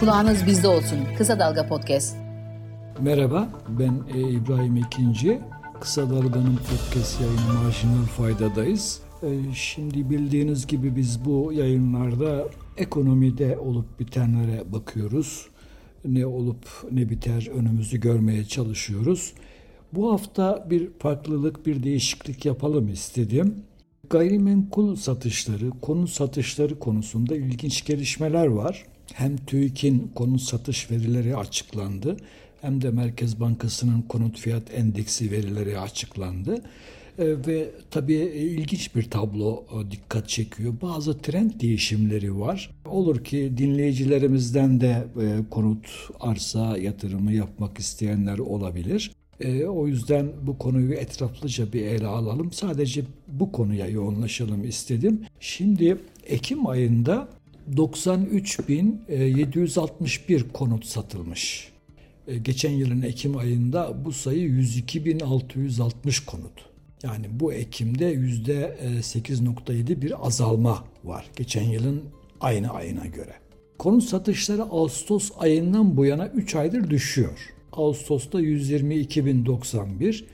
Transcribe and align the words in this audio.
Kulağınız 0.00 0.46
bizde 0.46 0.68
olsun. 0.68 0.98
Kısa 1.18 1.38
Dalga 1.38 1.66
Podcast. 1.66 2.16
Merhaba, 3.00 3.48
ben 3.68 4.02
e, 4.14 4.30
İbrahim 4.30 4.76
İkinci. 4.76 5.40
Kısa 5.80 6.10
Dalga'nın 6.10 6.56
podcast 6.56 7.20
yayını 7.20 7.62
Marjinal 7.64 8.04
Fayda'dayız. 8.16 9.00
E, 9.22 9.54
şimdi 9.54 10.10
bildiğiniz 10.10 10.66
gibi 10.66 10.96
biz 10.96 11.24
bu 11.24 11.52
yayınlarda 11.52 12.48
ekonomide 12.76 13.58
olup 13.58 14.00
bitenlere 14.00 14.72
bakıyoruz. 14.72 15.48
Ne 16.04 16.26
olup 16.26 16.66
ne 16.92 17.08
biter 17.08 17.50
önümüzü 17.54 18.00
görmeye 18.00 18.44
çalışıyoruz. 18.44 19.32
Bu 19.92 20.12
hafta 20.12 20.66
bir 20.70 20.90
farklılık, 20.98 21.66
bir 21.66 21.82
değişiklik 21.82 22.44
yapalım 22.44 22.88
istedim. 22.88 23.54
Gayrimenkul 24.10 24.96
satışları, 24.96 25.70
konut 25.70 26.10
satışları 26.10 26.78
konusunda 26.78 27.36
ilginç 27.36 27.84
gelişmeler 27.84 28.46
var. 28.46 28.84
Hem 29.14 29.36
TÜİK'in 29.36 30.10
konut 30.14 30.40
satış 30.40 30.90
verileri 30.90 31.36
açıklandı 31.36 32.16
hem 32.60 32.82
de 32.82 32.90
Merkez 32.90 33.40
Bankası'nın 33.40 34.02
konut 34.02 34.38
fiyat 34.38 34.74
endeksi 34.74 35.30
verileri 35.30 35.78
açıklandı. 35.78 36.62
E, 37.18 37.46
ve 37.46 37.70
tabii 37.90 38.14
ilginç 38.14 38.94
bir 38.96 39.10
tablo 39.10 39.64
e, 39.72 39.90
dikkat 39.90 40.28
çekiyor. 40.28 40.74
Bazı 40.82 41.18
trend 41.18 41.50
değişimleri 41.60 42.40
var. 42.40 42.70
Olur 42.84 43.24
ki 43.24 43.52
dinleyicilerimizden 43.56 44.80
de 44.80 45.06
e, 45.20 45.50
konut 45.50 45.86
arsa 46.20 46.78
yatırımı 46.78 47.32
yapmak 47.32 47.78
isteyenler 47.78 48.38
olabilir. 48.38 49.12
E, 49.40 49.64
o 49.64 49.86
yüzden 49.86 50.28
bu 50.42 50.58
konuyu 50.58 50.94
etraflıca 50.94 51.72
bir 51.72 51.82
ele 51.82 52.06
alalım. 52.06 52.52
Sadece 52.52 53.02
bu 53.28 53.52
konuya 53.52 53.86
yoğunlaşalım 53.86 54.64
istedim. 54.64 55.20
Şimdi 55.40 55.98
Ekim 56.26 56.66
ayında 56.66 57.28
93.761 57.74 60.52
konut 60.52 60.86
satılmış. 60.86 61.72
E, 62.26 62.38
geçen 62.38 62.70
yılın 62.70 63.02
Ekim 63.02 63.36
ayında 63.36 64.04
bu 64.04 64.12
sayı 64.12 64.48
102.660 64.48 66.24
konut. 66.24 66.66
Yani 67.02 67.26
bu 67.30 67.52
Ekim'de 67.52 68.14
%8.7 68.14 70.02
bir 70.02 70.26
azalma 70.26 70.84
var 71.04 71.26
geçen 71.36 71.64
yılın 71.64 72.02
aynı 72.40 72.70
ayına 72.70 73.06
göre. 73.06 73.32
Konut 73.78 74.04
satışları 74.04 74.62
Ağustos 74.62 75.30
ayından 75.38 75.96
bu 75.96 76.04
yana 76.04 76.28
3 76.28 76.54
aydır 76.54 76.90
düşüyor. 76.90 77.52
Ağustos'ta 77.72 78.40
122.091, 78.40 80.24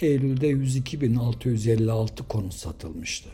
Eylül'de 0.00 0.50
102.656 0.50 2.28
konut 2.28 2.54
satılmıştı. 2.54 3.30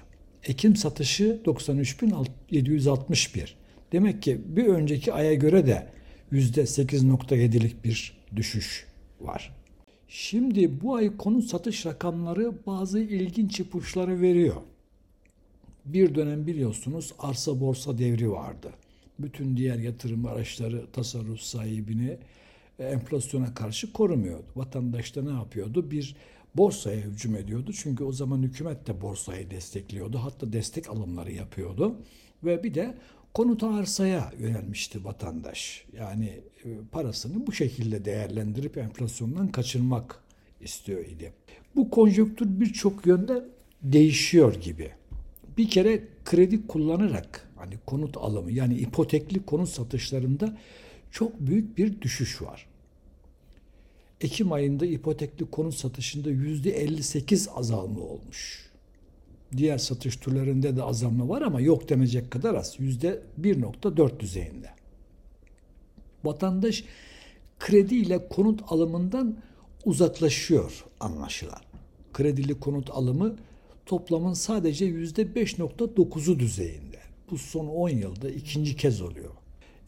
Ekim 0.46 0.76
satışı 0.76 1.40
93.761. 1.44 3.48
Demek 3.92 4.22
ki 4.22 4.40
bir 4.46 4.66
önceki 4.66 5.12
aya 5.12 5.34
göre 5.34 5.66
de 5.66 5.86
%8.7'lik 6.32 7.84
bir 7.84 8.16
düşüş 8.36 8.86
var. 9.20 9.56
Şimdi 10.08 10.80
bu 10.80 10.94
ay 10.94 11.16
konut 11.16 11.44
satış 11.44 11.86
rakamları 11.86 12.52
bazı 12.66 13.00
ilginç 13.00 13.60
ipuçları 13.60 14.20
veriyor. 14.20 14.56
Bir 15.84 16.14
dönem 16.14 16.46
biliyorsunuz 16.46 17.12
arsa 17.18 17.60
borsa 17.60 17.98
devri 17.98 18.30
vardı. 18.30 18.70
Bütün 19.18 19.56
diğer 19.56 19.78
yatırım 19.78 20.26
araçları 20.26 20.86
tasarruf 20.92 21.40
sahibini 21.40 22.16
enflasyona 22.78 23.54
karşı 23.54 23.92
korumuyordu. 23.92 24.46
Vatandaş 24.56 25.16
da 25.16 25.22
ne 25.22 25.32
yapıyordu? 25.32 25.90
Bir 25.90 26.16
borsaya 26.56 27.00
hücum 27.00 27.36
ediyordu. 27.36 27.72
Çünkü 27.72 28.04
o 28.04 28.12
zaman 28.12 28.42
hükümet 28.42 28.86
de 28.86 29.00
borsayı 29.00 29.50
destekliyordu. 29.50 30.18
Hatta 30.18 30.52
destek 30.52 30.90
alımları 30.90 31.32
yapıyordu. 31.32 31.96
Ve 32.44 32.62
bir 32.64 32.74
de 32.74 32.94
konut 33.34 33.62
arsaya 33.62 34.32
yönelmişti 34.38 35.04
vatandaş. 35.04 35.84
Yani 35.98 36.40
e, 36.64 36.68
parasını 36.92 37.46
bu 37.46 37.52
şekilde 37.52 38.04
değerlendirip 38.04 38.78
enflasyondan 38.78 39.48
kaçırmak 39.48 40.22
istiyor 40.60 41.04
idi. 41.04 41.32
Bu 41.76 41.90
konjonktür 41.90 42.60
birçok 42.60 43.06
yönde 43.06 43.44
değişiyor 43.82 44.54
gibi. 44.54 44.90
Bir 45.58 45.70
kere 45.70 46.04
kredi 46.24 46.66
kullanarak 46.66 47.50
hani 47.56 47.74
konut 47.86 48.16
alımı 48.16 48.52
yani 48.52 48.74
ipotekli 48.74 49.46
konut 49.46 49.68
satışlarında 49.68 50.58
çok 51.10 51.40
büyük 51.40 51.78
bir 51.78 52.00
düşüş 52.00 52.42
var. 52.42 52.66
Ekim 54.20 54.52
ayında 54.52 54.86
ipotekli 54.86 55.50
konut 55.50 55.74
satışında 55.74 56.30
%58 56.30 57.50
azalma 57.50 58.00
olmuş. 58.00 58.70
Diğer 59.56 59.78
satış 59.78 60.16
türlerinde 60.16 60.76
de 60.76 60.82
azalma 60.82 61.28
var 61.28 61.42
ama 61.42 61.60
yok 61.60 61.88
denecek 61.88 62.30
kadar 62.30 62.54
az. 62.54 62.76
%1.4 62.80 64.20
düzeyinde. 64.20 64.70
Vatandaş 66.24 66.84
kredi 67.58 67.94
ile 67.94 68.28
konut 68.28 68.60
alımından 68.68 69.36
uzaklaşıyor 69.84 70.84
anlaşılan. 71.00 71.60
Kredili 72.12 72.60
konut 72.60 72.90
alımı 72.90 73.36
toplamın 73.86 74.32
sadece 74.32 74.86
%5.9'u 74.86 76.38
düzeyinde. 76.38 76.98
Bu 77.30 77.38
son 77.38 77.66
10 77.66 77.88
yılda 77.88 78.30
ikinci 78.30 78.76
kez 78.76 79.02
oluyor. 79.02 79.30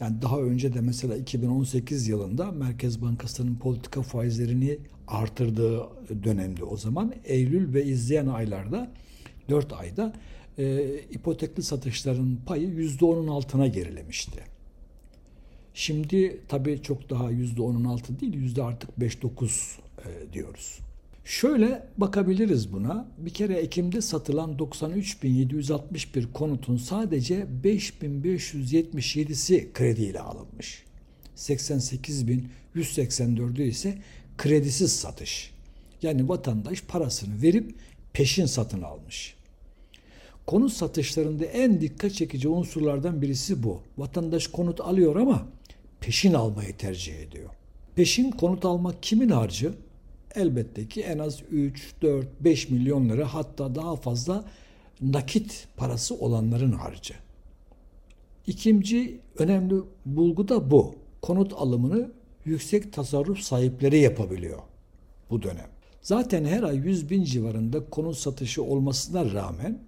Yani 0.01 0.23
daha 0.23 0.41
önce 0.41 0.75
de 0.75 0.81
mesela 0.81 1.17
2018 1.17 2.09
yılında 2.09 2.53
Merkez 2.53 3.03
Bankası'nın 3.03 3.57
politika 3.57 4.03
faizlerini 4.03 4.79
artırdığı 5.07 5.89
dönemde 6.25 6.65
o 6.65 6.77
zaman 6.77 7.15
Eylül 7.25 7.75
ve 7.75 7.85
izleyen 7.85 8.27
aylarda 8.27 8.91
4 9.49 9.73
ayda 9.73 10.13
e, 10.59 10.99
ipotekli 11.11 11.63
satışların 11.63 12.39
payı 12.47 12.69
%10'un 12.69 13.29
altına 13.29 13.67
gerilemişti. 13.67 14.41
Şimdi 15.75 16.41
tabii 16.49 16.83
çok 16.83 17.11
daha 17.11 17.33
%10'un 17.33 17.85
altı 17.85 18.21
değil, 18.21 18.35
yüzde 18.35 18.63
artık 18.63 18.91
5-9 18.99 19.79
e, 19.99 20.33
diyoruz. 20.33 20.79
Şöyle 21.29 21.87
bakabiliriz 21.97 22.73
buna. 22.73 23.09
Bir 23.19 23.31
kere 23.31 23.55
Ekim'de 23.55 24.01
satılan 24.01 24.57
93.761 24.57 26.33
konutun 26.33 26.77
sadece 26.77 27.47
5.577'si 27.65 29.73
krediyle 29.73 30.21
alınmış. 30.21 30.85
88.184'ü 31.37 33.63
ise 33.63 33.99
kredisiz 34.39 34.93
satış. 34.93 35.51
Yani 36.03 36.29
vatandaş 36.29 36.83
parasını 36.83 37.43
verip 37.43 37.75
peşin 38.13 38.47
satın 38.47 38.83
almış. 38.83 39.35
Konut 40.47 40.73
satışlarında 40.73 41.45
en 41.45 41.81
dikkat 41.81 42.15
çekici 42.15 42.49
unsurlardan 42.49 43.23
birisi 43.23 43.63
bu. 43.63 43.83
Vatandaş 43.99 44.47
konut 44.47 44.81
alıyor 44.81 45.17
ama 45.17 45.47
peşin 46.01 46.35
almayı 46.35 46.77
tercih 46.77 47.19
ediyor. 47.19 47.51
Peşin 47.95 48.31
konut 48.31 48.65
almak 48.65 49.03
kimin 49.03 49.29
harcı? 49.29 49.75
Elbette 50.39 50.89
ki 50.89 51.03
en 51.03 51.19
az 51.19 51.43
3, 51.51 51.95
4, 52.03 52.27
5 52.41 52.71
milyon 52.71 53.09
lira 53.09 53.35
hatta 53.35 53.75
daha 53.75 53.97
fazla 53.97 54.45
nakit 55.01 55.69
parası 55.77 56.15
olanların 56.15 56.73
harcı. 56.73 57.15
İkinci 58.47 59.21
önemli 59.39 59.75
bulgu 60.07 60.49
da 60.49 60.71
bu. 60.71 60.95
Konut 61.23 61.53
alımını 61.53 62.11
yüksek 62.45 62.93
tasarruf 62.93 63.39
sahipleri 63.39 63.99
yapabiliyor 63.99 64.59
bu 65.31 65.43
dönem. 65.43 65.69
Zaten 66.03 66.45
her 66.45 66.63
ay 66.63 66.77
100 66.77 67.11
bin 67.11 67.25
civarında 67.25 67.91
konut 67.91 68.17
satışı 68.17 68.63
olmasına 68.63 69.33
rağmen 69.33 69.79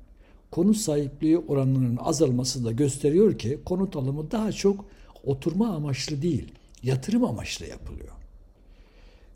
konut 0.50 0.76
sahipliği 0.76 1.38
oranının 1.38 1.96
azalması 1.96 2.64
da 2.64 2.72
gösteriyor 2.72 3.38
ki 3.38 3.60
konut 3.64 3.96
alımı 3.96 4.30
daha 4.30 4.52
çok 4.52 4.84
oturma 5.24 5.68
amaçlı 5.68 6.22
değil, 6.22 6.52
yatırım 6.82 7.24
amaçlı 7.24 7.66
yapılıyor. 7.66 8.12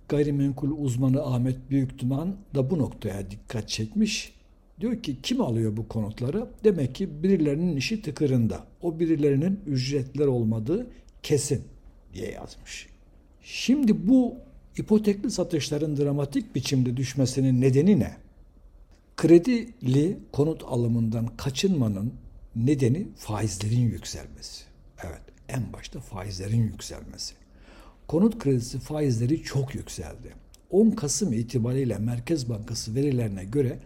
Gayrimenkul 0.08 0.70
uzmanı 0.78 1.22
Ahmet 1.22 1.70
Büyükduman 1.70 2.36
da 2.54 2.70
bu 2.70 2.78
noktaya 2.78 3.30
dikkat 3.30 3.68
çekmiş. 3.68 4.34
Diyor 4.80 5.02
ki 5.02 5.16
kim 5.22 5.40
alıyor 5.40 5.76
bu 5.76 5.88
konutları? 5.88 6.48
Demek 6.64 6.94
ki 6.94 7.22
birilerinin 7.22 7.76
işi 7.76 8.02
tıkırında. 8.02 8.66
O 8.82 8.98
birilerinin 8.98 9.60
ücretler 9.66 10.26
olmadığı 10.26 10.86
kesin 11.22 11.62
diye 12.14 12.30
yazmış. 12.30 12.88
Şimdi 13.42 14.08
bu 14.08 14.34
ipotekli 14.76 15.30
satışların 15.30 15.96
dramatik 15.96 16.54
biçimde 16.54 16.96
düşmesinin 16.96 17.60
nedeni 17.60 18.00
ne? 18.00 18.16
Kredili 19.16 20.18
konut 20.32 20.62
alımından 20.66 21.26
kaçınmanın 21.36 22.14
nedeni 22.56 23.08
faizlerin 23.16 23.80
yükselmesi. 23.80 24.64
Evet, 25.04 25.22
en 25.48 25.72
başta 25.72 26.00
faizlerin 26.00 26.62
yükselmesi. 26.62 27.34
Konut 28.08 28.38
kredisi 28.38 28.78
faizleri 28.78 29.42
çok 29.42 29.74
yükseldi. 29.74 30.34
10 30.70 30.90
Kasım 30.90 31.32
itibariyle 31.32 31.98
Merkez 31.98 32.48
Bankası 32.48 32.94
verilerine 32.94 33.44
göre 33.44 33.78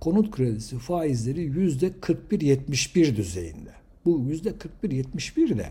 konut 0.00 0.30
kredisi 0.30 0.78
faizleri 0.78 1.46
%41-71 1.46 3.16
düzeyinde. 3.16 3.70
Bu 4.04 4.20
%41-71 4.20 5.58
de 5.58 5.70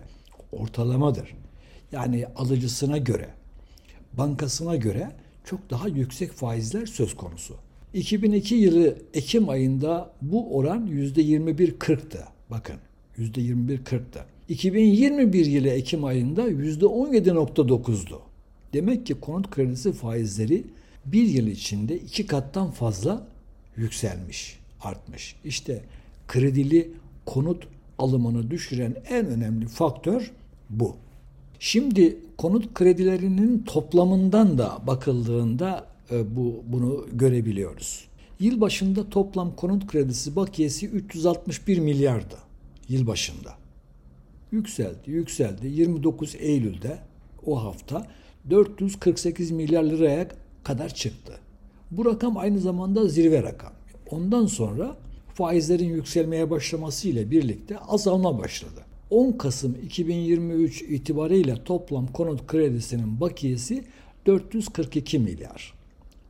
ortalamadır. 0.51 1.35
Yani 1.91 2.25
alıcısına 2.35 2.97
göre, 2.97 3.29
bankasına 4.13 4.75
göre 4.75 5.11
çok 5.45 5.69
daha 5.69 5.87
yüksek 5.87 6.31
faizler 6.31 6.85
söz 6.85 7.15
konusu. 7.15 7.55
2002 7.93 8.55
yılı 8.55 8.97
Ekim 9.13 9.49
ayında 9.49 10.11
bu 10.21 10.57
oran 10.57 10.87
%21-40'tı. 10.87 12.23
Bakın 12.49 12.75
%21-40'tı. 13.19 14.25
2021 14.49 15.45
yılı 15.45 15.67
Ekim 15.67 16.03
ayında 16.03 16.49
%17.9'du. 16.49 18.21
Demek 18.73 19.05
ki 19.05 19.13
konut 19.13 19.49
kredisi 19.49 19.93
faizleri 19.93 20.63
bir 21.05 21.27
yıl 21.27 21.47
içinde 21.47 21.97
iki 21.97 22.27
kattan 22.27 22.71
fazla 22.71 23.27
yükselmiş, 23.77 24.59
artmış. 24.81 25.35
İşte 25.45 25.81
kredili 26.27 26.91
konut 27.25 27.67
alımını 27.99 28.51
düşüren 28.51 28.95
en 29.09 29.25
önemli 29.25 29.67
faktör 29.67 30.31
bu. 30.69 30.95
Şimdi 31.59 32.17
konut 32.37 32.73
kredilerinin 32.73 33.63
toplamından 33.63 34.57
da 34.57 34.79
bakıldığında 34.87 35.87
e, 36.11 36.35
bu 36.35 36.63
bunu 36.67 37.05
görebiliyoruz. 37.13 38.05
Yıl 38.39 38.61
başında 38.61 39.09
toplam 39.09 39.55
konut 39.55 39.87
kredisi 39.87 40.35
bakiyesi 40.35 40.87
361 40.87 41.79
milyardı 41.79 42.44
yıl 42.89 43.07
başında. 43.07 43.53
Yükseldi, 44.51 45.11
yükseldi. 45.11 45.67
29 45.67 46.35
Eylül'de 46.39 46.99
o 47.45 47.63
hafta 47.63 48.07
448 48.49 49.51
milyar 49.51 49.83
liraya 49.83 50.27
kadar 50.63 50.89
çıktı. 50.93 51.39
Bu 51.91 52.05
rakam 52.05 52.37
aynı 52.37 52.59
zamanda 52.59 53.07
zirve 53.07 53.43
rakam. 53.43 53.73
Ondan 54.11 54.45
sonra 54.45 54.97
faizlerin 55.33 55.89
yükselmeye 55.89 56.49
başlaması 56.49 57.07
ile 57.07 57.31
birlikte 57.31 57.79
azalma 57.79 58.39
başladı. 58.39 58.85
10 59.09 59.31
Kasım 59.31 59.75
2023 59.83 60.81
itibariyle 60.81 61.63
toplam 61.63 62.07
konut 62.07 62.47
kredisinin 62.47 63.21
bakiyesi 63.21 63.85
442 64.25 65.19
milyar. 65.19 65.73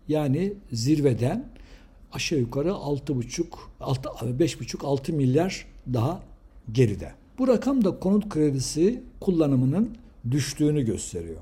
Yani 0.07 0.53
zirveden 0.71 1.45
aşağı 2.13 2.39
yukarı 2.39 2.69
6,5 2.69 3.45
5,5-6 3.79 5.11
milyar 5.11 5.65
daha 5.93 6.23
geride. 6.71 7.11
Bu 7.37 7.47
rakam 7.47 7.83
da 7.83 7.99
konut 7.99 8.29
kredisi 8.29 9.03
kullanımının 9.19 9.89
düştüğünü 10.31 10.85
gösteriyor. 10.85 11.41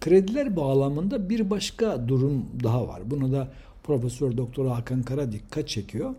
Krediler 0.00 0.56
bağlamında 0.56 1.30
bir 1.30 1.50
başka 1.50 2.08
durum 2.08 2.46
daha 2.62 2.88
var. 2.88 3.10
Bunu 3.10 3.32
da 3.32 3.48
Profesör 3.82 4.36
Doktor 4.36 4.66
Hakan 4.66 5.02
Kara 5.02 5.32
dikkat 5.32 5.68
çekiyor. 5.68 6.14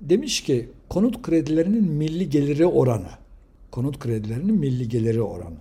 Demiş 0.00 0.40
ki 0.40 0.68
konut 0.88 1.22
kredilerinin 1.22 1.84
milli 1.84 2.30
geliri 2.30 2.66
oranı. 2.66 3.10
Konut 3.70 3.98
kredilerinin 3.98 4.54
milli 4.54 4.88
geliri 4.88 5.22
oranı. 5.22 5.58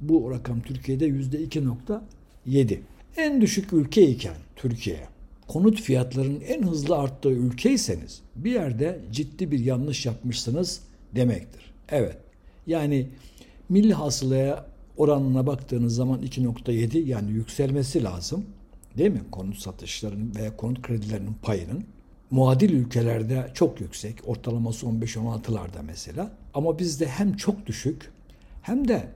Bu 0.00 0.30
rakam 0.30 0.60
Türkiye'de 0.60 1.06
yüzde 1.06 1.44
2.7. 1.44 2.78
En 3.16 3.40
düşük 3.40 3.72
ülke 3.72 4.08
iken 4.08 4.36
Türkiye 4.56 5.14
konut 5.48 5.80
fiyatlarının 5.80 6.40
en 6.40 6.62
hızlı 6.62 6.96
arttığı 6.96 7.30
ülkeyseniz 7.30 8.20
bir 8.36 8.52
yerde 8.52 9.00
ciddi 9.12 9.50
bir 9.50 9.58
yanlış 9.58 10.06
yapmışsınız 10.06 10.80
demektir. 11.16 11.72
Evet. 11.88 12.16
Yani 12.66 13.08
milli 13.68 13.94
hasılaya 13.94 14.66
oranına 14.96 15.46
baktığınız 15.46 15.94
zaman 15.94 16.22
2.7 16.22 16.98
yani 16.98 17.32
yükselmesi 17.32 18.04
lazım. 18.04 18.44
Değil 18.98 19.10
mi? 19.10 19.22
Konut 19.30 19.58
satışlarının 19.58 20.34
veya 20.34 20.56
konut 20.56 20.82
kredilerinin 20.82 21.36
payının 21.42 21.84
muadil 22.30 22.72
ülkelerde 22.72 23.50
çok 23.54 23.80
yüksek. 23.80 24.28
Ortalaması 24.28 24.86
15-16'larda 24.86 25.82
mesela. 25.86 26.30
Ama 26.54 26.78
bizde 26.78 27.06
hem 27.06 27.36
çok 27.36 27.66
düşük 27.66 28.10
hem 28.62 28.88
de 28.88 29.08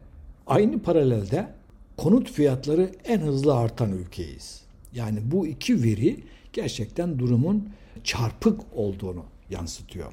aynı 0.46 0.78
paralelde 0.82 1.48
konut 1.96 2.30
fiyatları 2.30 2.90
en 3.04 3.20
hızlı 3.20 3.56
artan 3.56 3.92
ülkeyiz. 3.92 4.62
Yani 4.94 5.18
bu 5.24 5.46
iki 5.46 5.82
veri 5.82 6.24
gerçekten 6.52 7.18
durumun 7.18 7.68
çarpık 8.04 8.60
olduğunu 8.74 9.24
yansıtıyor. 9.50 10.12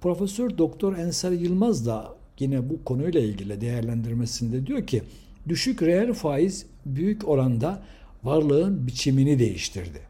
Profesör 0.00 0.58
Doktor 0.58 0.96
Ensar 0.96 1.32
Yılmaz 1.32 1.86
da 1.86 2.14
yine 2.38 2.70
bu 2.70 2.84
konuyla 2.84 3.20
ilgili 3.20 3.60
değerlendirmesinde 3.60 4.66
diyor 4.66 4.86
ki 4.86 5.02
düşük 5.48 5.82
reel 5.82 6.12
faiz 6.12 6.66
büyük 6.86 7.28
oranda 7.28 7.82
varlığın 8.24 8.86
biçimini 8.86 9.38
değiştirdi. 9.38 10.00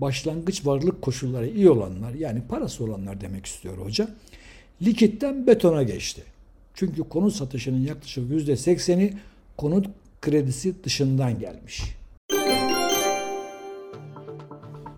Başlangıç 0.00 0.66
varlık 0.66 1.02
koşulları 1.02 1.48
iyi 1.48 1.70
olanlar 1.70 2.14
yani 2.14 2.42
parası 2.48 2.84
olanlar 2.84 3.20
demek 3.20 3.46
istiyor 3.46 3.78
hoca. 3.78 4.08
Likitten 4.82 5.46
betona 5.46 5.82
geçti. 5.82 6.22
Çünkü 6.74 7.02
konut 7.02 7.34
satışının 7.34 7.80
yaklaşık 7.80 8.30
%80'i 8.30 9.14
konut 9.56 9.86
kredisi 10.20 10.84
dışından 10.84 11.38
gelmiş. 11.38 11.82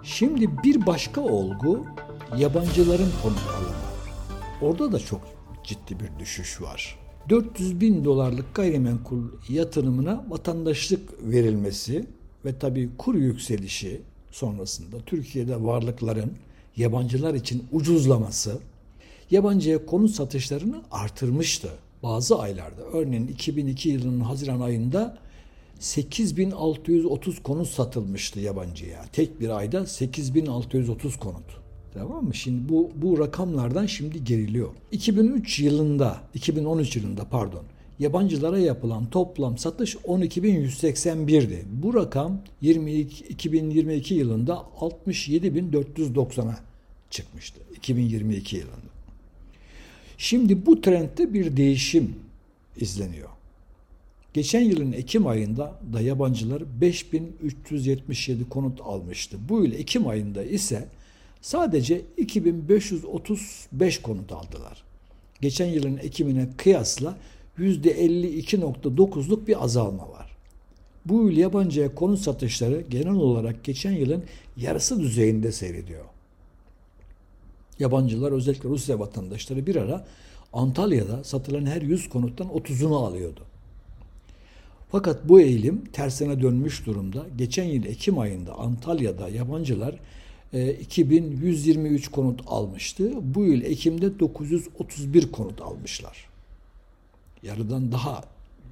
Şimdi 0.03 0.63
bir 0.65 0.87
başka 0.87 1.21
olgu 1.21 1.87
yabancıların 2.39 3.11
konut 3.23 3.39
alımı. 3.39 3.82
Orada 4.63 4.93
da 4.93 4.99
çok 4.99 5.21
ciddi 5.65 6.01
bir 6.01 6.21
düşüş 6.21 6.63
var. 6.63 6.99
400 7.29 7.81
bin 7.81 8.05
dolarlık 8.05 8.55
gayrimenkul 8.55 9.23
yatırımına 9.49 10.25
vatandaşlık 10.29 11.01
verilmesi 11.23 12.07
ve 12.45 12.59
tabii 12.59 12.91
kur 12.99 13.15
yükselişi 13.15 14.01
sonrasında 14.31 14.97
Türkiye'de 15.07 15.65
varlıkların 15.65 16.33
yabancılar 16.77 17.35
için 17.35 17.65
ucuzlaması 17.73 18.59
yabancıya 19.31 19.87
konut 19.87 20.11
satışlarını 20.11 20.83
artırmıştı. 20.91 21.69
Bazı 22.03 22.39
aylarda 22.39 22.83
örneğin 22.83 23.27
2002 23.27 23.89
yılının 23.89 24.21
Haziran 24.21 24.61
ayında 24.61 25.19
8630 25.79 27.43
konut 27.43 27.69
satılmıştı 27.69 28.41
yabancıya. 28.41 29.05
Tek 29.13 29.41
bir 29.41 29.49
ayda 29.49 29.87
8630 29.87 31.17
konut. 31.17 31.62
Tamam 31.95 32.25
mı? 32.25 32.35
Şimdi 32.35 32.69
bu 32.69 32.91
bu 32.97 33.19
rakamlardan 33.19 33.87
şimdi 33.87 34.25
geriliyor. 34.25 34.69
2003 34.93 35.61
yılında, 35.61 36.21
2013 36.35 36.97
yılında 36.97 37.25
pardon, 37.25 37.63
yabancılara 37.99 38.59
yapılan 38.59 39.07
toplam 39.07 39.59
satış 39.59 39.95
12.181'di. 39.95 41.63
Bu 41.83 41.95
rakam 41.95 42.41
22, 42.61 43.25
2022 43.25 44.15
yılında 44.15 44.65
67.490'a 44.81 46.59
çıkmıştı. 47.11 47.61
2022 47.77 48.57
yılında. 48.57 48.93
Şimdi 50.19 50.67
bu 50.67 50.81
trendde 50.81 51.35
bir 51.35 51.57
değişim 51.57 52.15
izleniyor. 52.77 53.29
Geçen 54.35 54.61
yılın 54.61 54.93
Ekim 54.93 55.27
ayında 55.27 55.81
da 55.93 56.01
yabancılar 56.01 56.63
5377 56.81 58.49
konut 58.49 58.81
almıştı. 58.81 59.37
Bu 59.49 59.65
yıl 59.65 59.73
Ekim 59.73 60.07
ayında 60.09 60.45
ise 60.45 60.89
sadece 61.43 62.03
2535 62.17 64.03
konut 64.03 64.33
aldılar. 64.33 64.83
Geçen 65.41 65.67
yılın 65.67 65.97
Ekim'ine 65.97 66.49
kıyasla 66.57 67.17
%52.9'luk 67.59 69.47
bir 69.47 69.65
azalma 69.65 70.11
var. 70.11 70.37
Bu 71.05 71.15
yıl 71.15 71.37
yabancıya 71.37 71.95
konut 71.95 72.19
satışları 72.19 72.81
genel 72.81 73.15
olarak 73.15 73.65
geçen 73.65 73.93
yılın 73.93 74.25
yarısı 74.57 75.01
düzeyinde 75.01 75.53
seyrediyor. 75.53 76.05
Yabancılar 77.79 78.33
özellikle 78.33 78.69
Rusya 78.69 78.99
vatandaşları 78.99 79.67
bir 79.67 79.77
ara 79.77 80.07
Antalya'da 80.53 81.25
satılan 81.25 81.67
her 81.67 81.83
100 81.83 82.09
konuttan 82.09 82.47
30'unu 82.47 82.95
alıyordu. 82.95 83.41
Fakat 84.91 85.29
bu 85.29 85.41
eğilim 85.41 85.85
tersine 85.93 86.41
dönmüş 86.41 86.87
durumda. 86.87 87.27
Geçen 87.39 87.65
yıl 87.65 87.85
Ekim 87.85 88.19
ayında 88.19 88.55
Antalya'da 88.55 89.29
yabancılar 89.29 89.95
2123 90.53 92.09
e, 92.09 92.11
konut 92.11 92.41
almıştı. 92.47 93.13
Bu 93.23 93.45
yıl 93.45 93.63
Ekim'de 93.63 94.21
931 94.21 95.33
konut 95.33 95.61
almışlar. 95.61 96.29
Yarıdan 97.43 97.93
daha 97.93 98.25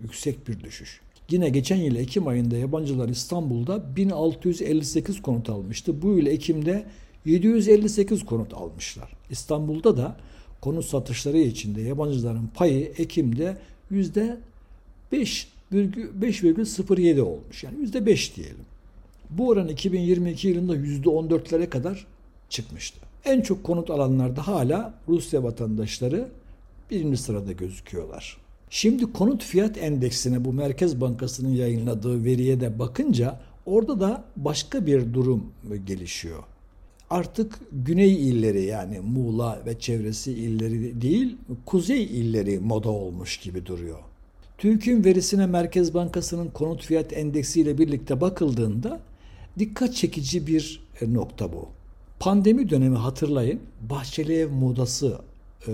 yüksek 0.02 0.48
bir 0.48 0.60
düşüş. 0.60 1.00
Yine 1.30 1.48
geçen 1.48 1.76
yıl 1.76 1.96
Ekim 1.96 2.28
ayında 2.28 2.56
yabancılar 2.56 3.08
İstanbul'da 3.08 3.96
1658 3.96 5.22
konut 5.22 5.50
almıştı. 5.50 6.02
Bu 6.02 6.08
yıl 6.08 6.26
Ekim'de 6.26 6.86
758 7.24 8.24
konut 8.24 8.54
almışlar. 8.54 9.12
İstanbul'da 9.30 9.96
da 9.96 10.16
konut 10.60 10.84
satışları 10.84 11.38
içinde 11.38 11.80
yabancıların 11.80 12.50
payı 12.54 12.92
Ekim'de 12.98 13.56
yüzde 13.90 14.38
5,07 15.12 17.20
olmuş. 17.20 17.64
Yani 17.64 17.80
yüzde 17.80 18.06
5 18.06 18.36
diyelim. 18.36 18.64
Bu 19.30 19.48
oran 19.48 19.68
2022 19.68 20.48
yılında 20.48 20.76
%14'lere 20.76 21.68
kadar 21.68 22.06
çıkmıştı. 22.48 23.00
En 23.24 23.40
çok 23.40 23.64
konut 23.64 23.90
alanlarda 23.90 24.46
hala 24.46 24.94
Rusya 25.08 25.42
vatandaşları 25.42 26.28
birinci 26.90 27.16
sırada 27.16 27.52
gözüküyorlar. 27.52 28.36
Şimdi 28.70 29.12
konut 29.12 29.44
fiyat 29.44 29.78
endeksine 29.78 30.44
bu 30.44 30.52
Merkez 30.52 31.00
Bankası'nın 31.00 31.54
yayınladığı 31.54 32.24
veriye 32.24 32.60
de 32.60 32.78
bakınca 32.78 33.40
orada 33.66 34.00
da 34.00 34.24
başka 34.36 34.86
bir 34.86 35.14
durum 35.14 35.52
gelişiyor. 35.86 36.42
Artık 37.10 37.60
güney 37.72 38.28
illeri 38.28 38.62
yani 38.62 39.00
Muğla 39.00 39.62
ve 39.66 39.78
çevresi 39.78 40.32
illeri 40.32 41.00
değil, 41.00 41.36
kuzey 41.66 42.04
illeri 42.04 42.58
moda 42.58 42.88
olmuş 42.88 43.36
gibi 43.36 43.66
duruyor. 43.66 43.98
TÜİK'in 44.58 45.04
verisine 45.04 45.46
Merkez 45.46 45.94
Bankası'nın 45.94 46.48
konut 46.48 46.84
fiyat 46.84 47.12
endeksiyle 47.12 47.78
birlikte 47.78 48.20
bakıldığında 48.20 49.00
Dikkat 49.60 49.94
çekici 49.94 50.46
bir 50.46 50.82
e, 51.00 51.14
nokta 51.14 51.52
bu. 51.52 51.68
Pandemi 52.20 52.70
dönemi 52.70 52.96
hatırlayın. 52.96 53.60
Bahçeli 53.80 54.34
ev 54.34 54.50
modası 54.50 55.18
e, 55.68 55.72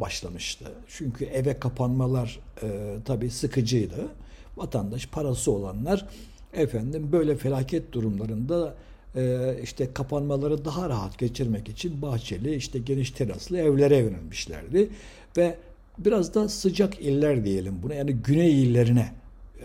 başlamıştı. 0.00 0.64
Çünkü 0.88 1.24
eve 1.24 1.58
kapanmalar 1.58 2.40
e, 2.62 2.96
tabii 3.04 3.30
sıkıcıydı. 3.30 4.08
Vatandaş 4.56 5.06
parası 5.06 5.52
olanlar 5.52 6.06
efendim 6.52 7.08
böyle 7.12 7.36
felaket 7.36 7.92
durumlarında 7.92 8.74
e, 9.16 9.54
işte 9.62 9.94
kapanmaları 9.94 10.64
daha 10.64 10.88
rahat 10.88 11.18
geçirmek 11.18 11.68
için 11.68 12.02
bahçeli 12.02 12.54
işte 12.54 12.78
geniş 12.78 13.10
teraslı 13.10 13.58
evlere 13.58 13.96
yönelmişlerdi 13.96 14.88
ve 15.36 15.58
biraz 15.98 16.34
da 16.34 16.48
sıcak 16.48 17.00
iller 17.00 17.44
diyelim 17.44 17.82
buna 17.82 17.94
yani 17.94 18.12
güney 18.12 18.62
illerine 18.62 19.12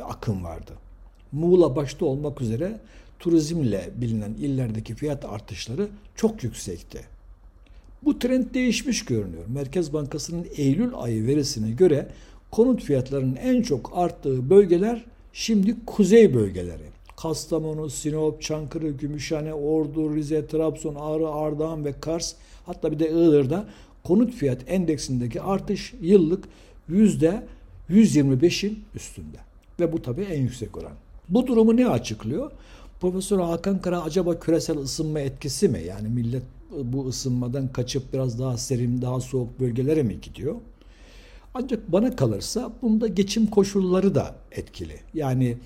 akım 0.04 0.44
vardı. 0.44 0.72
Muğla 1.32 1.76
başta 1.76 2.06
olmak 2.06 2.42
üzere 2.42 2.80
turizmle 3.20 3.90
bilinen 3.96 4.34
illerdeki 4.34 4.96
fiyat 4.96 5.26
artışları 5.26 5.88
çok 6.16 6.44
yüksekti. 6.44 7.02
Bu 8.04 8.20
trend 8.20 8.54
değişmiş 8.54 9.06
görünüyor. 9.06 9.44
Merkez 9.48 9.94
Bankası'nın 9.94 10.46
Eylül 10.58 10.92
ayı 10.94 11.28
verisine 11.28 11.72
göre 11.72 12.08
konut 12.52 12.84
fiyatlarının 12.84 13.36
en 13.36 13.62
çok 13.62 13.92
arttığı 13.94 14.50
bölgeler 14.50 15.06
şimdi 15.34 15.76
kuzey 15.86 16.34
bölgeleri. 16.34 16.90
Kastamonu, 17.18 17.90
Sinop, 17.90 18.42
Çankırı, 18.42 18.90
Gümüşhane, 18.90 19.54
Ordu, 19.54 20.16
Rize, 20.16 20.48
Trabzon, 20.48 20.96
Ağrı, 20.96 21.30
Ardahan 21.30 21.86
ve 21.86 21.94
Kars 22.02 22.36
hatta 22.66 22.92
bir 22.92 23.00
de 23.00 23.10
Iğdır'da 23.10 23.66
konut 24.04 24.34
fiyat 24.34 24.60
endeksindeki 24.68 25.42
artış 25.42 25.94
yıllık 26.02 26.44
yüzde 26.88 27.44
125'in 27.90 28.80
üstünde. 28.96 29.38
Ve 29.80 29.94
bu 29.94 30.02
tabii 30.02 30.22
en 30.22 30.42
yüksek 30.42 30.78
oran. 30.78 30.94
Bu 31.30 31.48
durumu 31.48 31.78
ne 31.78 31.88
açıklıyor? 31.88 32.52
Profesör 33.02 33.40
Hakan 33.40 33.82
Kara 33.82 34.02
acaba 34.02 34.40
küresel 34.40 34.78
ısınma 34.78 35.20
etkisi 35.20 35.70
mi? 35.70 35.84
Yani 35.88 36.10
millet 36.10 36.44
bu 36.84 37.08
ısınmadan 37.08 37.68
kaçıp 37.68 38.14
biraz 38.14 38.40
daha 38.40 38.58
serin, 38.58 39.02
daha 39.02 39.20
soğuk 39.20 39.60
bölgelere 39.60 40.04
mi 40.04 40.22
gidiyor? 40.22 40.56
Ancak 41.54 41.92
bana 41.92 42.16
kalırsa 42.16 42.72
bunda 42.82 43.08
geçim 43.08 43.48
koşulları 43.48 44.16
da 44.16 44.36
etkili. 44.52 44.96
Yani 45.14 45.58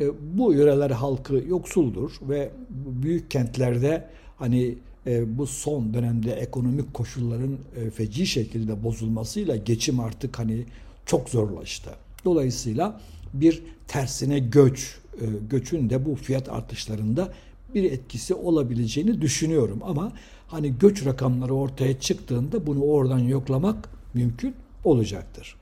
e, 0.00 0.10
bu 0.38 0.52
yöreler 0.52 0.90
halkı 0.90 1.34
yoksuldur 1.48 2.12
ve 2.22 2.50
büyük 2.70 3.30
kentlerde 3.30 4.08
hani 4.38 4.74
e, 5.06 5.38
bu 5.38 5.46
son 5.46 5.94
dönemde 5.94 6.32
ekonomik 6.32 6.94
koşulların 6.94 7.58
e, 7.76 7.90
feci 7.90 8.26
şekilde 8.26 8.84
bozulmasıyla 8.84 9.56
geçim 9.56 10.00
artık 10.00 10.38
hani 10.38 10.64
çok 11.06 11.28
zorlaştı. 11.28 11.90
Dolayısıyla 12.24 13.00
bir 13.34 13.62
tersine 13.88 14.38
göç, 14.38 15.01
göçün 15.50 15.90
de 15.90 16.04
bu 16.04 16.14
fiyat 16.14 16.48
artışlarında 16.48 17.32
bir 17.74 17.92
etkisi 17.92 18.34
olabileceğini 18.34 19.20
düşünüyorum. 19.20 19.80
Ama 19.82 20.12
hani 20.46 20.78
göç 20.78 21.06
rakamları 21.06 21.54
ortaya 21.54 22.00
çıktığında 22.00 22.66
bunu 22.66 22.82
oradan 22.82 23.18
yoklamak 23.18 23.88
mümkün 24.14 24.54
olacaktır. 24.84 25.56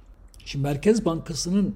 Şimdi 0.44 0.62
Merkez 0.62 1.04
Bankası'nın 1.04 1.74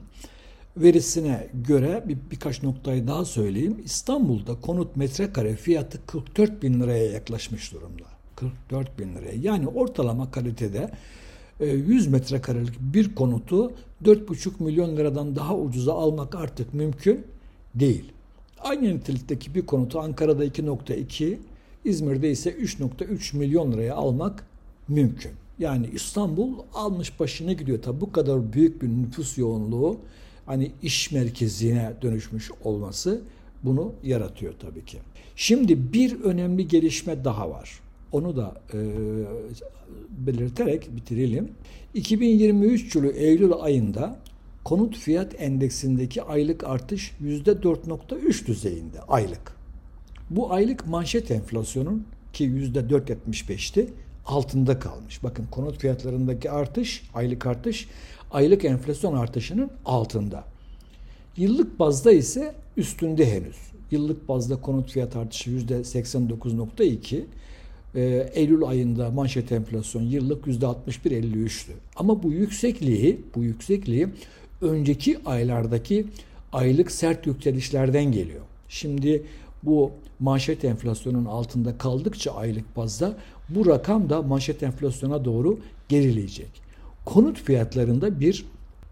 verisine 0.76 1.48
göre 1.54 2.04
bir, 2.08 2.18
birkaç 2.30 2.62
noktayı 2.62 3.06
daha 3.06 3.24
söyleyeyim. 3.24 3.76
İstanbul'da 3.84 4.60
konut 4.60 4.96
metrekare 4.96 5.56
fiyatı 5.56 6.06
44 6.06 6.62
bin 6.62 6.80
liraya 6.80 7.06
yaklaşmış 7.10 7.72
durumda. 7.72 8.04
44 8.36 8.98
bin 8.98 9.14
liraya. 9.14 9.34
Yani 9.42 9.68
ortalama 9.68 10.30
kalitede 10.30 10.90
100 11.60 12.06
e, 12.06 12.10
metrekarelik 12.10 12.80
bir 12.80 13.14
konutu 13.14 13.72
4,5 14.04 14.62
milyon 14.64 14.96
liradan 14.96 15.36
daha 15.36 15.56
ucuza 15.56 15.94
almak 15.94 16.34
artık 16.34 16.74
mümkün 16.74 17.26
değil. 17.74 18.12
Aynı 18.58 18.96
nitelikteki 18.96 19.54
bir 19.54 19.66
konutu 19.66 20.00
Ankara'da 20.00 20.46
2.2, 20.46 21.36
İzmir'de 21.84 22.30
ise 22.30 22.50
3.3 22.50 23.36
milyon 23.36 23.72
liraya 23.72 23.94
almak 23.94 24.46
mümkün. 24.88 25.32
Yani 25.58 25.86
İstanbul 25.92 26.52
almış 26.74 27.20
başına 27.20 27.52
gidiyor. 27.52 27.82
Tabi 27.82 28.00
bu 28.00 28.12
kadar 28.12 28.52
büyük 28.52 28.82
bir 28.82 28.88
nüfus 28.88 29.38
yoğunluğu 29.38 29.98
hani 30.46 30.70
iş 30.82 31.12
merkezine 31.12 31.92
dönüşmüş 32.02 32.50
olması 32.64 33.20
bunu 33.62 33.92
yaratıyor 34.02 34.54
tabii 34.60 34.84
ki. 34.84 34.98
Şimdi 35.36 35.92
bir 35.92 36.20
önemli 36.20 36.68
gelişme 36.68 37.24
daha 37.24 37.50
var. 37.50 37.80
Onu 38.12 38.36
da 38.36 38.54
e, 38.74 38.78
belirterek 40.26 40.96
bitirelim. 40.96 41.50
2023 41.94 42.94
yılı 42.94 43.10
Eylül 43.12 43.52
ayında 43.52 44.18
konut 44.64 44.96
fiyat 44.96 45.40
endeksindeki 45.40 46.22
aylık 46.22 46.64
artış 46.64 47.12
%4.3 47.22 48.46
düzeyinde 48.46 49.00
aylık. 49.00 49.56
Bu 50.30 50.52
aylık 50.52 50.86
manşet 50.86 51.30
enflasyonun 51.30 52.06
ki 52.32 52.44
%4.75'ti 52.44 53.88
altında 54.26 54.78
kalmış. 54.78 55.22
Bakın 55.22 55.46
konut 55.50 55.78
fiyatlarındaki 55.78 56.50
artış, 56.50 57.02
aylık 57.14 57.46
artış 57.46 57.88
aylık 58.30 58.64
enflasyon 58.64 59.16
artışının 59.16 59.70
altında. 59.84 60.44
Yıllık 61.36 61.78
bazda 61.78 62.12
ise 62.12 62.54
üstünde 62.76 63.32
henüz. 63.32 63.56
Yıllık 63.90 64.28
bazda 64.28 64.60
konut 64.60 64.90
fiyat 64.90 65.16
artışı 65.16 65.50
%89.2. 65.50 67.24
Ee, 67.94 68.30
Eylül 68.34 68.64
ayında 68.64 69.10
manşet 69.10 69.52
enflasyon 69.52 70.02
yıllık 70.02 70.46
%61.53'tü. 70.46 71.72
Ama 71.96 72.22
bu 72.22 72.32
yüksekliği, 72.32 73.20
bu 73.34 73.44
yüksekliği 73.44 74.08
önceki 74.64 75.18
aylardaki 75.26 76.06
aylık 76.52 76.90
sert 76.90 77.26
yükselişlerden 77.26 78.04
geliyor. 78.04 78.40
Şimdi 78.68 79.22
bu 79.62 79.90
manşet 80.20 80.64
enflasyonun 80.64 81.24
altında 81.24 81.78
kaldıkça 81.78 82.32
aylık 82.32 82.76
bazda 82.76 83.16
bu 83.48 83.66
rakam 83.66 84.10
da 84.10 84.22
manşet 84.22 84.62
enflasyona 84.62 85.24
doğru 85.24 85.58
gerileyecek. 85.88 86.62
Konut 87.04 87.40
fiyatlarında 87.40 88.20
bir 88.20 88.44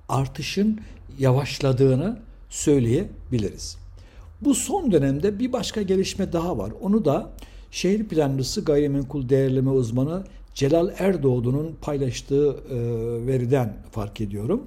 artışın 0.08 0.80
yavaşladığını 1.18 2.18
söyleyebiliriz. 2.48 3.76
Bu 4.40 4.54
son 4.54 4.92
dönemde 4.92 5.38
bir 5.38 5.52
başka 5.52 5.82
gelişme 5.82 6.32
daha 6.32 6.58
var. 6.58 6.72
Onu 6.82 7.04
da 7.04 7.30
şehir 7.70 8.04
planlısı 8.04 8.64
gayrimenkul 8.64 9.28
değerleme 9.28 9.70
uzmanı 9.70 10.24
Celal 10.54 10.90
Erdoğdu'nun 10.98 11.76
paylaştığı 11.80 12.56
e, 12.70 12.76
veriden 13.26 13.76
fark 13.90 14.20
ediyorum. 14.20 14.66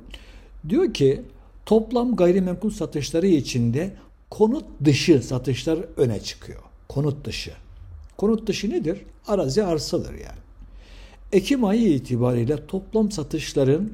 Diyor 0.69 0.93
ki 0.93 1.21
toplam 1.65 2.15
gayrimenkul 2.15 2.69
satışları 2.69 3.27
içinde 3.27 3.93
konut 4.29 4.65
dışı 4.85 5.23
satışlar 5.23 5.79
öne 5.97 6.19
çıkıyor. 6.19 6.61
Konut 6.89 7.25
dışı. 7.25 7.51
Konut 8.17 8.47
dışı 8.47 8.69
nedir? 8.69 9.01
Arazi 9.27 9.63
arsadır 9.63 10.13
yani. 10.13 10.39
Ekim 11.31 11.65
ayı 11.65 11.93
itibariyle 11.93 12.67
toplam 12.67 13.11
satışların 13.11 13.91